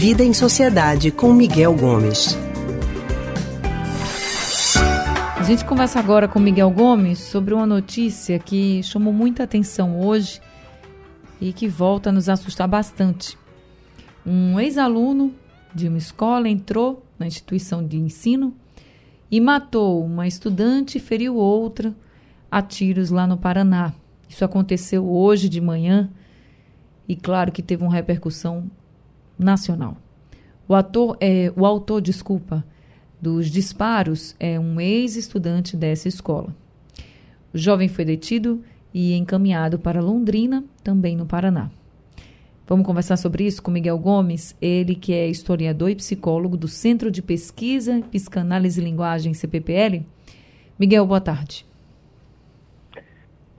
[0.00, 2.34] Vida em Sociedade com Miguel Gomes.
[5.36, 10.40] A gente conversa agora com Miguel Gomes sobre uma notícia que chamou muita atenção hoje
[11.38, 13.36] e que volta a nos assustar bastante.
[14.24, 15.34] Um ex-aluno
[15.74, 18.54] de uma escola entrou na instituição de ensino
[19.30, 21.94] e matou uma estudante e feriu outra
[22.50, 23.92] a tiros lá no Paraná.
[24.26, 26.08] Isso aconteceu hoje de manhã
[27.06, 28.70] e claro que teve uma repercussão
[29.44, 29.96] nacional.
[30.68, 32.64] O ator é o autor, desculpa,
[33.20, 36.54] dos disparos é um ex-estudante dessa escola.
[37.52, 38.62] O jovem foi detido
[38.94, 41.70] e encaminhado para Londrina, também no Paraná.
[42.66, 47.10] Vamos conversar sobre isso com Miguel Gomes, ele que é historiador e psicólogo do Centro
[47.10, 50.04] de Pesquisa, Psicanálise e Linguagem, CPPL.
[50.78, 51.66] Miguel, boa tarde.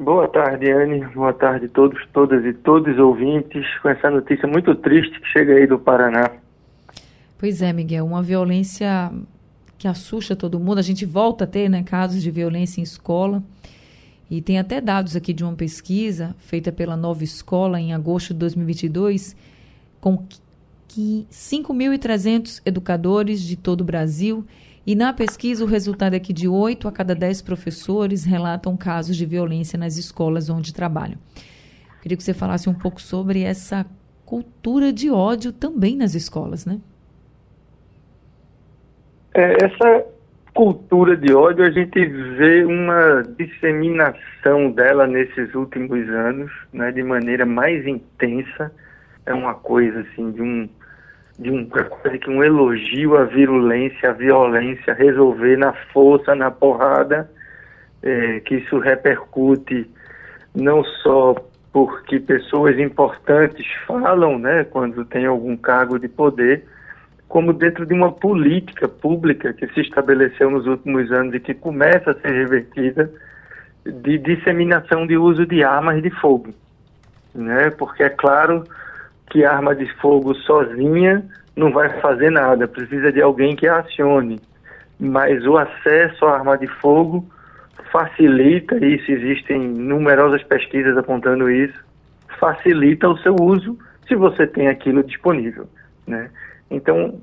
[0.00, 1.04] Boa tarde, Anne.
[1.14, 5.52] Boa tarde a todos, todas e todos ouvintes com essa notícia muito triste que chega
[5.52, 6.30] aí do Paraná.
[7.38, 9.12] Pois é, Miguel, uma violência
[9.76, 10.78] que assusta todo mundo.
[10.78, 13.42] A gente volta a ter né, casos de violência em escola.
[14.30, 18.38] E tem até dados aqui de uma pesquisa feita pela Nova Escola em agosto de
[18.40, 19.36] 2022,
[20.00, 20.24] com
[20.88, 24.46] 5.300 educadores de todo o Brasil
[24.86, 29.16] e na pesquisa, o resultado é que de 8 a cada 10 professores relatam casos
[29.16, 31.18] de violência nas escolas onde trabalham.
[32.00, 33.84] Queria que você falasse um pouco sobre essa
[34.24, 36.80] cultura de ódio também nas escolas, né?
[39.34, 40.06] É, essa
[40.54, 47.44] cultura de ódio, a gente vê uma disseminação dela nesses últimos anos, né, de maneira
[47.44, 48.72] mais intensa.
[49.26, 50.68] É uma coisa assim de um
[51.40, 57.30] de um quase que um elogio à virulência, à violência, resolver na força, na porrada,
[58.02, 59.90] é, que isso repercute
[60.54, 61.34] não só
[61.72, 66.64] porque pessoas importantes falam, né, quando tem algum cargo de poder,
[67.26, 72.10] como dentro de uma política pública que se estabeleceu nos últimos anos e que começa
[72.10, 73.10] a ser revertida
[73.86, 76.52] de disseminação de uso de armas de fogo,
[77.34, 77.70] né?
[77.70, 78.64] Porque é claro
[79.30, 81.24] que arma de fogo sozinha
[81.56, 84.40] não vai fazer nada, precisa de alguém que a acione.
[84.98, 87.24] Mas o acesso à arma de fogo
[87.90, 91.78] facilita isso, existem numerosas pesquisas apontando isso,
[92.38, 95.68] facilita o seu uso se você tem aquilo disponível,
[96.06, 96.30] né?
[96.70, 97.20] Então,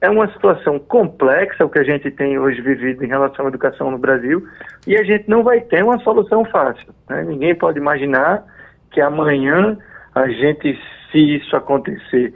[0.00, 3.90] é uma situação complexa o que a gente tem hoje vivido em relação à educação
[3.90, 4.46] no Brasil
[4.86, 6.92] e a gente não vai ter uma solução fácil.
[7.08, 7.24] Né?
[7.24, 8.44] Ninguém pode imaginar
[8.90, 9.78] que amanhã
[10.14, 10.78] a gente
[11.10, 12.32] se isso acontecer,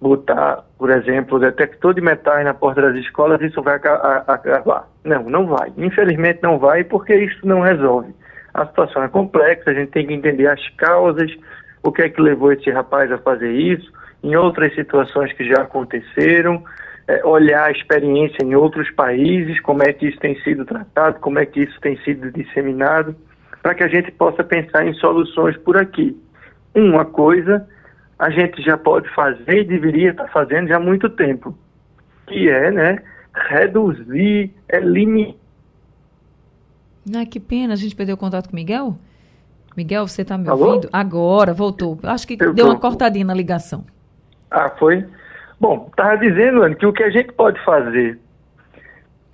[0.00, 4.88] botar, por exemplo, detector de metais na porta das escolas, isso vai acabar.
[5.04, 5.72] Não, não vai.
[5.76, 8.14] Infelizmente não vai, porque isso não resolve.
[8.52, 11.30] A situação é complexa, a gente tem que entender as causas,
[11.82, 13.90] o que é que levou esse rapaz a fazer isso,
[14.22, 16.62] em outras situações que já aconteceram,
[17.08, 21.38] é, olhar a experiência em outros países, como é que isso tem sido tratado, como
[21.38, 23.16] é que isso tem sido disseminado,
[23.62, 26.16] para que a gente possa pensar em soluções por aqui.
[26.74, 27.66] Uma coisa
[28.18, 31.56] a gente já pode fazer e deveria estar fazendo já há muito tempo,
[32.26, 32.98] que é, né,
[33.34, 35.34] reduzir, eliminar.
[37.16, 38.96] Ai, que pena, a gente perdeu o contato com o Miguel?
[39.76, 40.66] Miguel, você está me Alô?
[40.66, 40.88] ouvindo?
[40.92, 41.98] Agora, voltou.
[42.04, 42.72] Acho que Eu deu tô...
[42.72, 43.84] uma cortadinha na ligação.
[44.50, 45.04] Ah, foi?
[45.58, 48.18] Bom, estava dizendo, Anne, que o que a gente pode fazer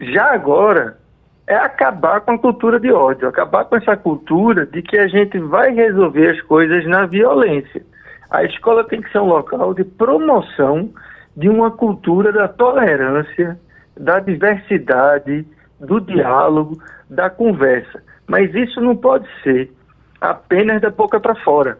[0.00, 0.99] já agora
[1.48, 5.38] é acabar com a cultura de ódio, acabar com essa cultura de que a gente
[5.38, 7.82] vai resolver as coisas na violência.
[8.31, 10.91] A escola tem que ser um local de promoção
[11.34, 13.58] de uma cultura da tolerância,
[13.98, 15.47] da diversidade,
[15.81, 18.03] do diálogo, da conversa.
[18.26, 19.72] Mas isso não pode ser
[20.20, 21.78] apenas da boca para fora.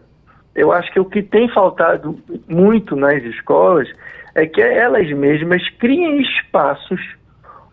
[0.55, 3.87] Eu acho que o que tem faltado muito nas escolas
[4.33, 7.18] é que elas mesmas criem espaços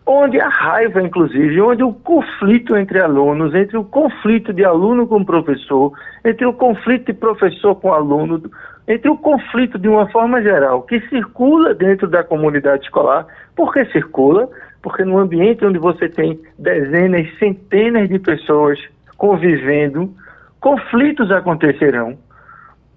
[0.07, 5.23] onde a raiva, inclusive, onde o conflito entre alunos, entre o conflito de aluno com
[5.23, 5.91] professor,
[6.23, 8.41] entre o conflito de professor com aluno,
[8.87, 14.49] entre o conflito de uma forma geral que circula dentro da comunidade escolar, porque circula,
[14.81, 18.79] porque no ambiente onde você tem dezenas, centenas de pessoas
[19.17, 20.15] convivendo,
[20.61, 22.17] conflitos acontecerão.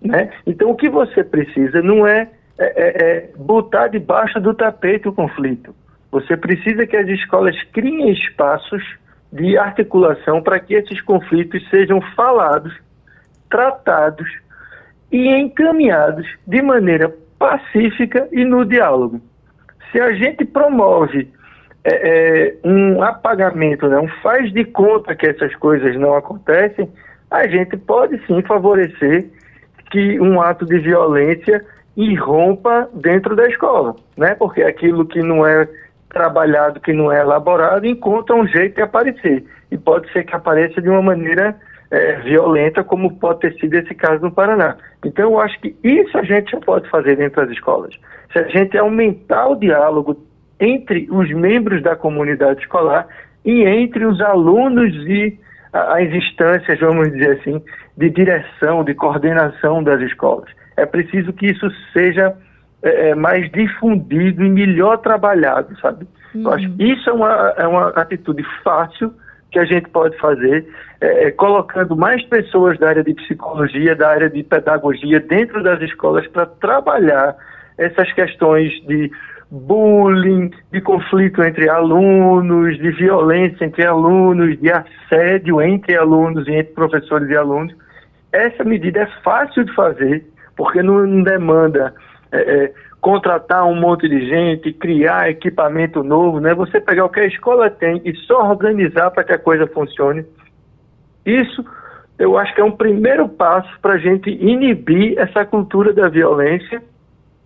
[0.01, 0.31] Né?
[0.47, 5.13] Então, o que você precisa não é, é, é, é botar debaixo do tapete o
[5.13, 5.75] conflito.
[6.11, 8.83] Você precisa que as escolas criem espaços
[9.33, 12.75] de articulação para que esses conflitos sejam falados,
[13.49, 14.29] tratados
[15.11, 19.21] e encaminhados de maneira pacífica e no diálogo.
[19.91, 21.29] Se a gente promove
[21.85, 26.91] é, é, um apagamento, né, um faz de conta que essas coisas não acontecem,
[27.31, 29.31] a gente pode sim favorecer
[29.91, 31.65] que um ato de violência
[31.97, 34.35] irrompa dentro da escola, né?
[34.35, 35.69] Porque aquilo que não é
[36.11, 39.45] trabalhado, que não é elaborado, encontra um jeito de aparecer.
[39.71, 41.57] E pode ser que apareça de uma maneira
[41.91, 44.77] é, violenta, como pode ter sido esse caso no Paraná.
[45.05, 47.95] Então, eu acho que isso a gente já pode fazer dentro das escolas.
[48.33, 50.17] Se a gente aumentar o diálogo
[50.59, 53.07] entre os membros da comunidade escolar
[53.45, 55.39] e entre os alunos e
[55.73, 57.63] as instâncias, vamos dizer assim,
[57.97, 60.51] de direção, de coordenação das escolas.
[60.77, 62.35] É preciso que isso seja
[62.83, 66.07] é, é mais difundido e melhor trabalhado, sabe?
[66.35, 66.43] Uhum.
[66.43, 69.13] Eu acho que isso é uma, é uma atitude fácil
[69.51, 70.67] que a gente pode fazer,
[71.01, 75.81] é, é, colocando mais pessoas da área de psicologia, da área de pedagogia dentro das
[75.83, 77.37] escolas para trabalhar
[77.77, 79.11] essas questões de
[79.51, 86.73] bullying, de conflito entre alunos, de violência entre alunos, de assédio entre alunos e entre
[86.73, 87.75] professores e alunos.
[88.33, 90.25] Essa medida é fácil de fazer,
[90.57, 91.93] porque não demanda
[92.33, 96.55] é, é, contratar um monte de gente, criar equipamento novo, né?
[96.55, 100.25] Você pegar o que a escola tem e só organizar para que a coisa funcione.
[101.25, 101.65] Isso
[102.21, 106.83] eu acho que é um primeiro passo para a gente inibir essa cultura da violência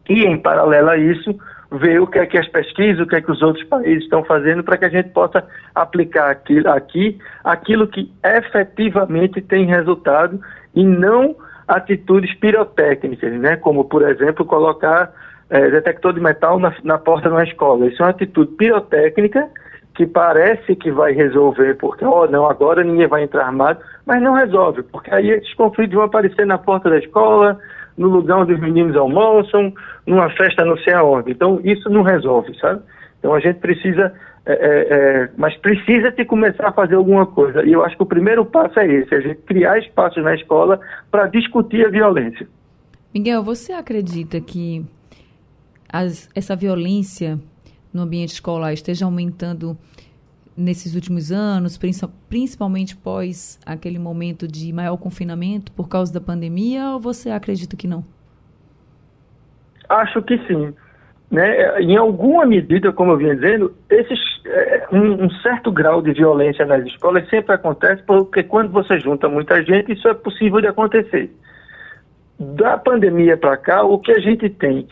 [0.08, 1.32] e, em paralelo a isso,
[1.70, 4.24] ver o que é que as pesquisas, o que é que os outros países estão
[4.24, 10.40] fazendo para que a gente possa aplicar aqui, aqui aquilo que efetivamente tem resultado
[10.74, 13.56] e não atitudes pirotécnicas, né?
[13.56, 15.12] como, por exemplo, colocar
[15.50, 17.86] é, detector de metal na, na porta de uma escola.
[17.86, 19.48] Isso é uma atitude pirotécnica
[19.94, 24.34] que parece que vai resolver, porque, oh, não, agora ninguém vai entrar armado, mas não
[24.34, 27.58] resolve, porque aí esses conflitos vão aparecer na porta da escola,
[27.96, 29.72] no lugar onde os meninos almoçam,
[30.04, 31.30] numa festa não sei aonde.
[31.30, 32.82] Então, isso não resolve, sabe?
[33.24, 34.12] Então, a gente precisa,
[34.44, 37.64] é, é, é, mas precisa de começar a fazer alguma coisa.
[37.64, 40.78] E eu acho que o primeiro passo é esse, a gente criar espaços na escola
[41.10, 42.46] para discutir a violência.
[43.14, 44.84] Miguel, você acredita que
[45.90, 47.40] as, essa violência
[47.90, 49.74] no ambiente escolar esteja aumentando
[50.54, 51.80] nesses últimos anos,
[52.28, 57.88] principalmente pós aquele momento de maior confinamento por causa da pandemia, ou você acredita que
[57.88, 58.04] não?
[59.88, 60.74] Acho que sim.
[61.34, 61.80] Né?
[61.80, 66.64] Em alguma medida, como eu vinha dizendo, esses, é, um, um, certo grau de violência
[66.64, 71.34] nas escolas sempre acontece porque quando você junta muita gente, isso é possível de acontecer.
[72.38, 74.86] Da pandemia para cá, o que a gente tem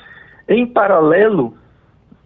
[0.48, 1.54] em paralelo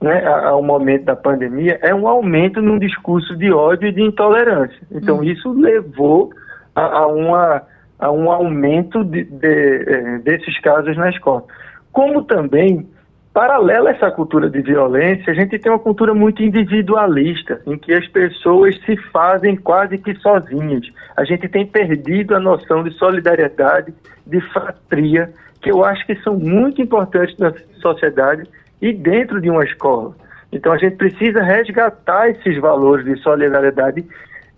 [0.01, 4.81] né, ao momento da pandemia é um aumento no discurso de ódio e de intolerância.
[4.91, 5.25] Então, uhum.
[5.25, 6.31] isso levou
[6.75, 7.63] a, a, uma,
[7.99, 11.45] a um aumento de, de, eh, desses casos na escola.
[11.93, 12.89] Como também,
[13.37, 17.93] paralelo a essa cultura de violência, a gente tem uma cultura muito individualista, em que
[17.93, 20.87] as pessoas se fazem quase que sozinhas.
[21.15, 23.93] A gente tem perdido a noção de solidariedade,
[24.27, 25.31] de fratria,
[25.61, 27.53] que eu acho que são muito importantes na
[27.83, 28.49] sociedade
[28.81, 30.17] e dentro de uma escola.
[30.51, 34.03] Então a gente precisa resgatar esses valores de solidariedade,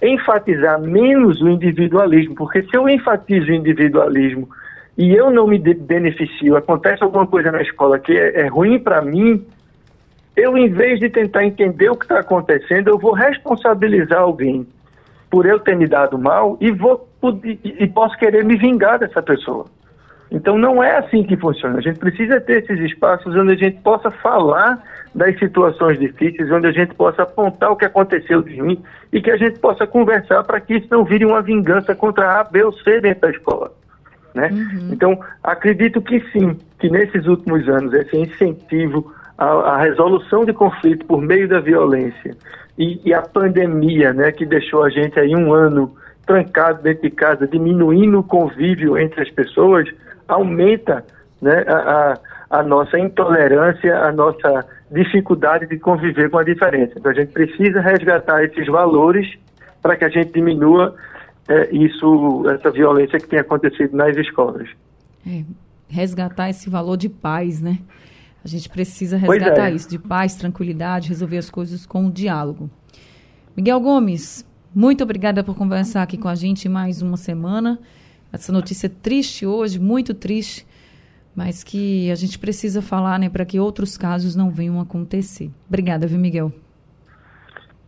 [0.00, 4.48] enfatizar menos o individualismo, porque se eu enfatizo o individualismo
[4.98, 9.00] e eu não me beneficio, acontece alguma coisa na escola que é, é ruim para
[9.00, 9.46] mim,
[10.36, 14.66] eu, em vez de tentar entender o que está acontecendo, eu vou responsabilizar alguém
[15.30, 17.08] por eu ter me dado mal e, vou,
[17.44, 19.66] e, posso querer me vingar dessa pessoa.
[20.30, 21.78] Então não é assim que funciona.
[21.78, 24.82] A gente precisa ter esses espaços onde a gente possa falar
[25.14, 29.30] das situações difíceis, onde a gente possa apontar o que aconteceu de mim e que
[29.30, 32.72] a gente possa conversar para que isso não vire uma vingança contra A, B ou
[32.72, 33.72] C dentro da escola.
[34.38, 34.50] Né?
[34.52, 34.90] Uhum.
[34.92, 41.04] Então, acredito que sim, que nesses últimos anos esse incentivo à, à resolução de conflito
[41.06, 42.36] por meio da violência
[42.78, 45.92] e, e a pandemia, né, que deixou a gente aí um ano
[46.24, 49.88] trancado dentro de casa, diminuindo o convívio entre as pessoas,
[50.28, 51.04] aumenta
[51.42, 52.14] né, a,
[52.48, 56.92] a, nossa intolerância, a nossa dificuldade de conviver com a diferença.
[56.96, 59.26] Então a gente precisa resgatar esses valores
[59.82, 60.94] para que a gente diminua
[61.48, 64.68] é, isso, essa violência que tem acontecido nas escolas.
[65.26, 65.44] É,
[65.88, 67.78] resgatar esse valor de paz, né?
[68.44, 69.74] A gente precisa resgatar é.
[69.74, 72.70] isso, de paz, tranquilidade, resolver as coisas com o diálogo.
[73.56, 77.78] Miguel Gomes, muito obrigada por conversar aqui com a gente mais uma semana
[78.32, 80.66] essa notícia triste hoje, muito triste,
[81.34, 85.50] mas que a gente precisa falar, né, para que outros casos não venham acontecer.
[85.66, 86.52] Obrigada, viu, Miguel?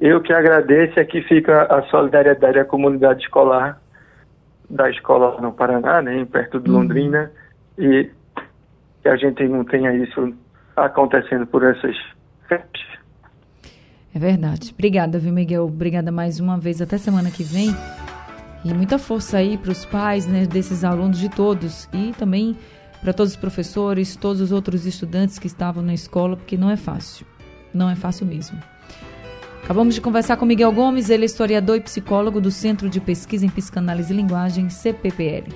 [0.01, 3.79] Eu que agradeço, aqui fica a solidariedade à comunidade escolar
[4.69, 6.79] da escola no Paraná, né, perto de uhum.
[6.79, 7.31] Londrina,
[7.77, 8.09] e
[9.03, 10.35] que a gente não tenha isso
[10.75, 11.97] acontecendo por essas.
[14.15, 14.73] É verdade.
[14.73, 15.65] Obrigada, viu, Miguel?
[15.65, 16.81] Obrigada mais uma vez.
[16.81, 17.69] Até semana que vem.
[18.65, 22.57] E muita força aí para os pais né, desses alunos de todos e também
[23.01, 26.77] para todos os professores, todos os outros estudantes que estavam na escola, porque não é
[26.77, 27.27] fácil.
[27.73, 28.59] Não é fácil mesmo.
[29.71, 33.47] Acabamos de conversar com Miguel Gomes, ele é historiador e psicólogo do Centro de Pesquisa
[33.47, 35.49] em Psicanálise e Linguagem, CPPL.